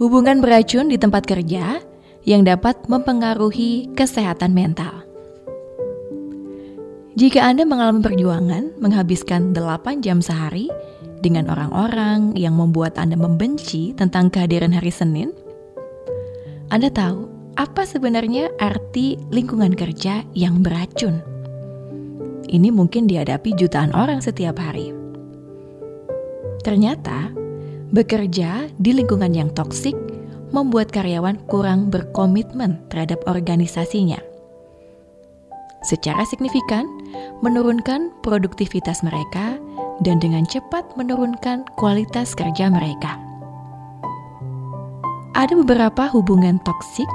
Hubungan 0.00 0.40
beracun 0.40 0.88
di 0.88 0.96
tempat 0.96 1.28
kerja 1.28 1.76
yang 2.24 2.40
dapat 2.40 2.88
mempengaruhi 2.88 3.92
kesehatan 3.92 4.56
mental. 4.56 5.04
Jika 7.20 7.44
Anda 7.44 7.68
mengalami 7.68 8.00
perjuangan 8.00 8.80
menghabiskan 8.80 9.52
8 9.52 10.00
jam 10.00 10.24
sehari 10.24 10.72
dengan 11.20 11.52
orang-orang 11.52 12.32
yang 12.32 12.56
membuat 12.56 12.96
Anda 12.96 13.20
membenci 13.20 13.92
tentang 13.92 14.32
kehadiran 14.32 14.72
hari 14.72 14.88
Senin, 14.88 15.36
Anda 16.72 16.88
tahu 16.88 17.28
apa 17.60 17.84
sebenarnya 17.84 18.56
arti 18.56 19.20
lingkungan 19.28 19.76
kerja 19.76 20.24
yang 20.32 20.64
beracun. 20.64 21.20
Ini 22.48 22.72
mungkin 22.72 23.04
dihadapi 23.04 23.52
jutaan 23.52 23.92
orang 23.92 24.24
setiap 24.24 24.56
hari. 24.64 24.96
Ternyata, 26.64 27.36
Bekerja 27.90 28.70
di 28.78 28.94
lingkungan 28.94 29.34
yang 29.34 29.50
toksik 29.50 29.98
membuat 30.54 30.94
karyawan 30.94 31.42
kurang 31.50 31.90
berkomitmen 31.90 32.78
terhadap 32.86 33.18
organisasinya. 33.26 34.22
Secara 35.82 36.22
signifikan, 36.22 36.86
menurunkan 37.42 38.14
produktivitas 38.22 39.02
mereka 39.02 39.58
dan 40.06 40.22
dengan 40.22 40.46
cepat 40.46 40.86
menurunkan 40.94 41.66
kualitas 41.74 42.38
kerja 42.38 42.70
mereka. 42.70 43.18
Ada 45.34 45.58
beberapa 45.58 46.06
hubungan 46.14 46.62
toksik 46.62 47.10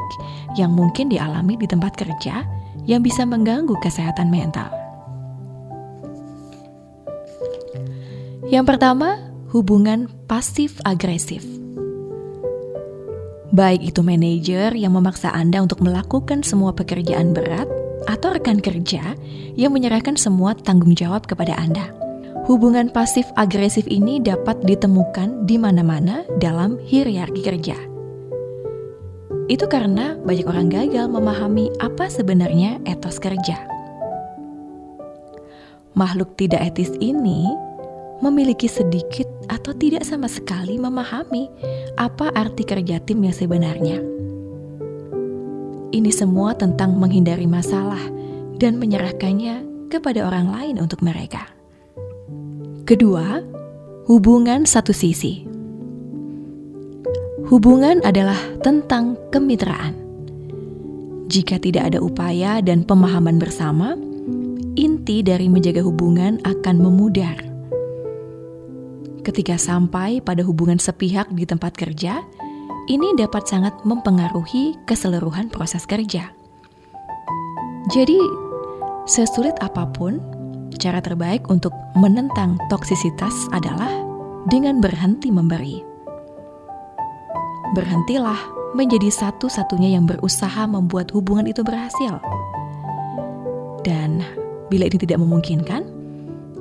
yang 0.60 0.76
mungkin 0.76 1.08
dialami 1.08 1.56
di 1.56 1.72
tempat 1.72 1.96
kerja 1.96 2.44
yang 2.84 3.00
bisa 3.00 3.24
mengganggu 3.24 3.80
kesehatan 3.80 4.28
mental. 4.28 4.68
Yang 8.52 8.76
pertama, 8.76 9.25
hubungan 9.56 10.12
pasif-agresif. 10.28 11.48
Baik 13.56 13.88
itu 13.88 14.04
manajer 14.04 14.76
yang 14.76 15.00
memaksa 15.00 15.32
Anda 15.32 15.64
untuk 15.64 15.80
melakukan 15.80 16.44
semua 16.44 16.76
pekerjaan 16.76 17.32
berat, 17.32 17.72
atau 18.04 18.36
rekan 18.36 18.60
kerja 18.60 19.16
yang 19.56 19.72
menyerahkan 19.72 20.20
semua 20.20 20.60
tanggung 20.60 20.92
jawab 20.92 21.24
kepada 21.24 21.56
Anda. 21.56 21.88
Hubungan 22.52 22.92
pasif-agresif 22.92 23.88
ini 23.88 24.20
dapat 24.20 24.60
ditemukan 24.68 25.48
di 25.48 25.56
mana-mana 25.56 26.28
dalam 26.38 26.76
hierarki 26.84 27.40
kerja. 27.40 27.80
Itu 29.48 29.72
karena 29.72 30.20
banyak 30.20 30.46
orang 30.52 30.68
gagal 30.68 31.08
memahami 31.08 31.72
apa 31.80 32.12
sebenarnya 32.12 32.84
etos 32.84 33.24
kerja. 33.24 33.56
Makhluk 35.96 36.36
tidak 36.36 36.76
etis 36.76 36.92
ini 37.00 37.50
memiliki 38.24 38.70
sedikit 38.70 39.28
atau 39.52 39.76
tidak 39.76 40.08
sama 40.08 40.32
sekali 40.32 40.80
memahami 40.80 41.50
apa 42.00 42.32
arti 42.32 42.64
kerja 42.64 43.02
tim 43.04 43.24
yang 43.24 43.36
sebenarnya. 43.36 44.00
Ini 45.96 46.12
semua 46.12 46.56
tentang 46.58 46.96
menghindari 47.00 47.48
masalah 47.48 48.02
dan 48.60 48.80
menyerahkannya 48.80 49.88
kepada 49.88 50.28
orang 50.28 50.52
lain 50.52 50.76
untuk 50.82 51.00
mereka. 51.00 51.48
Kedua, 52.84 53.42
hubungan 54.06 54.68
satu 54.68 54.92
sisi. 54.92 55.48
Hubungan 57.46 58.02
adalah 58.02 58.38
tentang 58.66 59.16
kemitraan. 59.30 59.94
Jika 61.26 61.58
tidak 61.62 61.94
ada 61.94 62.00
upaya 62.02 62.62
dan 62.62 62.86
pemahaman 62.86 63.38
bersama, 63.38 63.98
inti 64.78 65.26
dari 65.26 65.50
menjaga 65.50 65.82
hubungan 65.82 66.42
akan 66.46 66.76
memudar 66.78 67.55
ketika 69.26 69.58
sampai 69.58 70.22
pada 70.22 70.46
hubungan 70.46 70.78
sepihak 70.78 71.26
di 71.34 71.50
tempat 71.50 71.74
kerja, 71.74 72.22
ini 72.86 73.18
dapat 73.18 73.50
sangat 73.50 73.74
mempengaruhi 73.82 74.78
keseluruhan 74.86 75.50
proses 75.50 75.90
kerja. 75.90 76.30
Jadi, 77.90 78.22
sesulit 79.10 79.58
apa 79.66 79.90
pun, 79.90 80.22
cara 80.78 81.02
terbaik 81.02 81.50
untuk 81.50 81.74
menentang 81.98 82.62
toksisitas 82.70 83.50
adalah 83.50 83.90
dengan 84.46 84.78
berhenti 84.78 85.34
memberi. 85.34 85.82
Berhentilah 87.74 88.38
menjadi 88.78 89.10
satu-satunya 89.10 89.98
yang 89.98 90.06
berusaha 90.06 90.70
membuat 90.70 91.10
hubungan 91.18 91.50
itu 91.50 91.66
berhasil. 91.66 92.22
Dan 93.82 94.22
bila 94.70 94.86
ini 94.86 94.98
tidak 95.02 95.18
memungkinkan, 95.22 95.95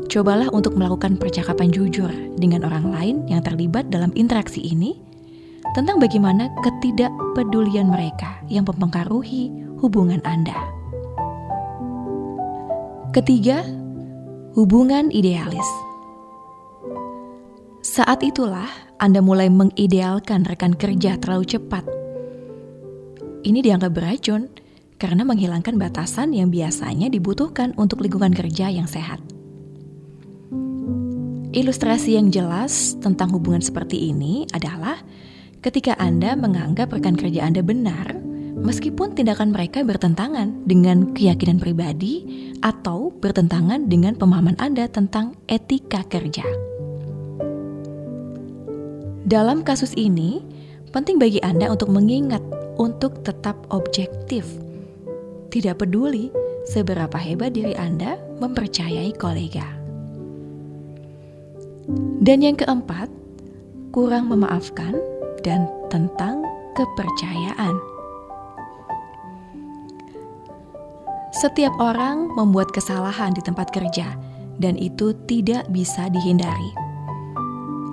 Cobalah 0.08 0.52
untuk 0.52 0.76
melakukan 0.76 1.16
percakapan 1.16 1.72
jujur 1.72 2.12
dengan 2.36 2.68
orang 2.68 2.86
lain 2.92 3.16
yang 3.26 3.40
terlibat 3.40 3.88
dalam 3.88 4.12
interaksi 4.12 4.60
ini 4.60 5.00
tentang 5.72 5.96
bagaimana 5.96 6.52
ketidakpedulian 6.60 7.88
mereka 7.88 8.38
yang 8.52 8.68
mempengaruhi 8.68 9.48
hubungan 9.80 10.20
Anda. 10.22 10.54
Ketiga, 13.16 13.64
hubungan 14.54 15.08
idealis. 15.08 15.66
Saat 17.80 18.26
itulah 18.26 18.68
Anda 18.98 19.22
mulai 19.22 19.48
mengidealkan 19.48 20.44
rekan 20.44 20.74
kerja 20.74 21.16
terlalu 21.16 21.46
cepat. 21.46 21.84
Ini 23.44 23.60
dianggap 23.60 23.92
beracun 23.92 24.50
karena 24.96 25.22
menghilangkan 25.22 25.76
batasan 25.76 26.32
yang 26.32 26.48
biasanya 26.48 27.12
dibutuhkan 27.12 27.76
untuk 27.76 28.00
lingkungan 28.00 28.32
kerja 28.32 28.72
yang 28.72 28.88
sehat. 28.88 29.20
Ilustrasi 31.54 32.18
yang 32.18 32.34
jelas 32.34 32.98
tentang 32.98 33.30
hubungan 33.30 33.62
seperti 33.62 34.10
ini 34.10 34.42
adalah 34.50 34.98
ketika 35.62 35.94
Anda 36.02 36.34
menganggap 36.34 36.90
rekan 36.90 37.14
kerja 37.14 37.46
Anda 37.46 37.62
benar, 37.62 38.10
meskipun 38.58 39.14
tindakan 39.14 39.54
mereka 39.54 39.86
bertentangan 39.86 40.66
dengan 40.66 41.14
keyakinan 41.14 41.62
pribadi 41.62 42.26
atau 42.58 43.14
bertentangan 43.22 43.86
dengan 43.86 44.18
pemahaman 44.18 44.58
Anda 44.58 44.90
tentang 44.90 45.38
etika 45.46 46.02
kerja. 46.10 46.42
Dalam 49.22 49.62
kasus 49.62 49.94
ini, 49.94 50.42
penting 50.90 51.22
bagi 51.22 51.38
Anda 51.38 51.70
untuk 51.70 51.94
mengingat 51.94 52.42
untuk 52.82 53.22
tetap 53.22 53.62
objektif. 53.70 54.42
Tidak 55.54 55.78
peduli 55.78 56.34
seberapa 56.66 57.14
hebat 57.14 57.54
diri 57.54 57.78
Anda 57.78 58.18
mempercayai 58.42 59.14
kolega. 59.14 59.73
Dan 62.24 62.40
yang 62.40 62.56
keempat, 62.56 63.12
kurang 63.92 64.32
memaafkan 64.32 64.96
dan 65.44 65.68
tentang 65.92 66.42
kepercayaan. 66.74 67.74
Setiap 71.34 71.74
orang 71.82 72.32
membuat 72.32 72.72
kesalahan 72.72 73.34
di 73.36 73.42
tempat 73.44 73.68
kerja, 73.74 74.16
dan 74.58 74.78
itu 74.78 75.12
tidak 75.26 75.66
bisa 75.68 76.08
dihindari. 76.08 76.72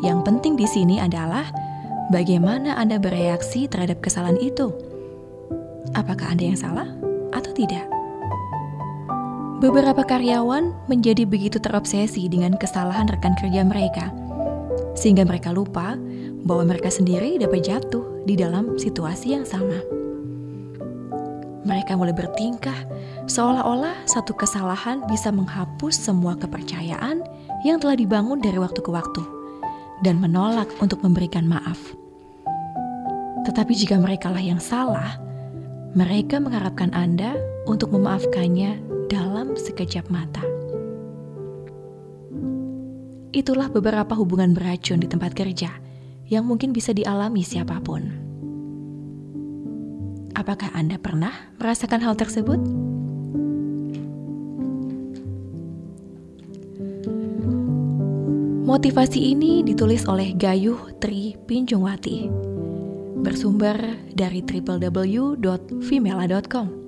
Yang 0.01 0.19
penting 0.25 0.53
di 0.57 0.65
sini 0.69 0.97
adalah 0.97 1.49
bagaimana 2.09 2.77
Anda 2.77 2.97
bereaksi 2.97 3.67
terhadap 3.67 4.01
kesalahan 4.01 4.37
itu. 4.39 4.73
Apakah 5.93 6.31
Anda 6.31 6.53
yang 6.53 6.59
salah 6.59 6.87
atau 7.35 7.51
tidak? 7.51 8.00
Beberapa 9.61 10.01
karyawan 10.01 10.73
menjadi 10.89 11.21
begitu 11.21 11.61
terobsesi 11.61 12.25
dengan 12.25 12.57
kesalahan 12.57 13.05
rekan 13.05 13.37
kerja 13.37 13.61
mereka, 13.61 14.09
sehingga 14.97 15.21
mereka 15.21 15.53
lupa 15.53 15.93
bahwa 16.41 16.73
mereka 16.73 16.89
sendiri 16.89 17.37
dapat 17.37 17.69
jatuh 17.69 18.25
di 18.25 18.33
dalam 18.33 18.81
situasi 18.81 19.37
yang 19.37 19.45
sama. 19.45 19.77
Mereka 21.61 21.93
mulai 21.93 22.09
bertingkah 22.09 22.73
seolah-olah 23.29 24.09
satu 24.09 24.33
kesalahan 24.33 25.05
bisa 25.05 25.29
menghapus 25.29 25.93
semua 25.93 26.33
kepercayaan 26.41 27.21
yang 27.61 27.77
telah 27.77 27.93
dibangun 27.93 28.41
dari 28.41 28.57
waktu 28.57 28.81
ke 28.81 28.89
waktu 28.89 29.21
dan 30.01 30.17
menolak 30.17 30.73
untuk 30.81 31.05
memberikan 31.05 31.45
maaf. 31.45 31.77
Tetapi 33.45 33.77
jika 33.77 34.01
merekalah 34.01 34.41
yang 34.41 34.57
salah, 34.57 35.21
mereka 35.93 36.41
mengharapkan 36.41 36.89
Anda 36.97 37.37
untuk 37.69 37.93
memaafkannya 37.93 38.90
dalam 39.11 39.59
sekejap 39.59 40.07
mata. 40.07 40.39
Itulah 43.35 43.67
beberapa 43.67 44.15
hubungan 44.15 44.55
beracun 44.55 45.03
di 45.03 45.11
tempat 45.11 45.35
kerja 45.35 45.67
yang 46.31 46.47
mungkin 46.47 46.71
bisa 46.71 46.95
dialami 46.95 47.43
siapa 47.43 47.83
pun. 47.83 48.07
Apakah 50.31 50.71
Anda 50.71 50.95
pernah 50.95 51.51
merasakan 51.59 52.07
hal 52.07 52.15
tersebut? 52.15 52.55
Motivasi 58.63 59.35
ini 59.35 59.59
ditulis 59.67 60.07
oleh 60.07 60.31
Gayuh 60.31 60.95
Tri 61.03 61.35
Pinjungwati. 61.35 62.31
Bersumber 63.19 63.75
dari 64.15 64.39
www.vimela.com. 64.39 66.80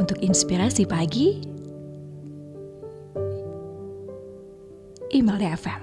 Untuk 0.00 0.16
inspirasi 0.24 0.88
pagi, 0.88 1.44
email 5.12 5.36
FM. 5.60 5.82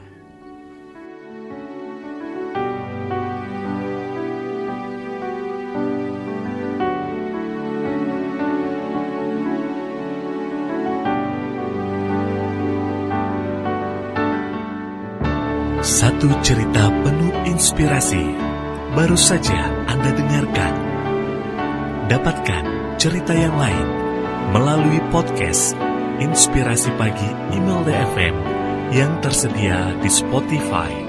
Satu 15.85 16.33
cerita 16.41 16.89
penuh 17.05 17.33
inspirasi 17.45 18.25
baru 18.97 19.13
saja 19.13 19.69
Anda 19.85 20.09
dengarkan. 20.09 20.73
Dapatkan 22.09 22.63
cerita 22.97 23.37
yang 23.37 23.53
lain 23.53 23.96
melalui 24.47 25.03
podcast 25.11 25.75
Inspirasi 26.23 26.87
Pagi 26.95 27.27
Email 27.51 27.83
DFM 27.83 28.35
yang 28.95 29.19
tersedia 29.19 29.91
di 29.99 30.07
Spotify. 30.07 31.06